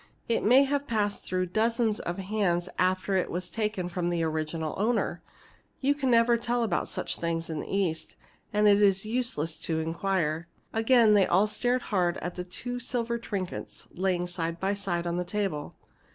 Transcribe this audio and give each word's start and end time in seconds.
It 0.27 0.41
may 0.43 0.63
have 0.63 0.87
passed 0.87 1.25
through 1.25 1.45
dozens 1.53 1.99
of 1.99 2.17
hands 2.17 2.67
after 2.79 3.13
it 3.17 3.29
was 3.29 3.51
taken 3.51 3.87
from 3.87 4.09
the 4.09 4.23
original 4.23 4.73
owner. 4.75 5.21
You 5.79 5.93
never 5.93 6.37
can 6.37 6.43
tell 6.43 6.63
about 6.63 6.87
such 6.87 7.17
things 7.19 7.51
in 7.51 7.59
the 7.59 7.69
East, 7.71 8.15
and 8.51 8.67
it's 8.67 9.05
useless 9.05 9.59
to 9.59 9.79
inquire." 9.79 10.47
Again 10.73 11.13
they 11.13 11.27
all 11.27 11.45
stared 11.45 11.83
hard 11.93 12.17
at 12.17 12.33
the 12.33 12.43
two 12.43 12.79
silver 12.79 13.19
trinkets, 13.19 13.87
lying 13.93 14.25
side 14.25 14.59
by 14.59 14.73
side 14.73 15.05
on 15.05 15.17
the 15.17 15.23
table. 15.23 15.75